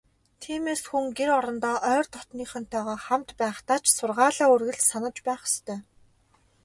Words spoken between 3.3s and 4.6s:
байхдаа ч сургаалаа